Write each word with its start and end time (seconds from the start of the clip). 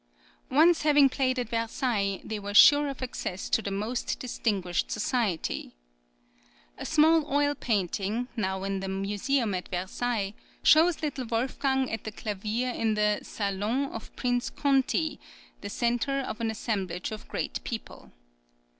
Once 0.49 0.81
having 0.81 1.07
played 1.07 1.37
at 1.37 1.49
Versailles, 1.49 2.21
they 2.23 2.39
were 2.39 2.55
sure 2.55 2.87
of 2.87 3.03
access 3.03 3.47
to 3.51 3.61
the 3.61 3.69
most 3.69 4.17
distinguished 4.17 4.89
society.[20022]A 4.89 6.87
small 6.87 7.31
oil 7.31 7.53
painting, 7.53 8.27
now 8.35 8.63
in 8.63 8.79
the 8.79 8.87
Museum 8.87 9.53
at 9.53 9.67
Versailles, 9.67 10.33
shows 10.63 11.03
little 11.03 11.25
Wolfgang 11.27 11.91
at 11.91 12.03
the 12.03 12.11
clavier 12.11 12.71
in 12.71 12.95
the 12.95 13.19
salon 13.21 13.91
of 13.91 14.15
Prince 14.15 14.49
Conti, 14.49 15.19
the 15.61 15.69
centre 15.69 16.17
of 16.21 16.41
an 16.41 16.49
assemblage 16.49 17.11
of 17.11 17.27
great 17.27 17.63
people. 17.63 18.11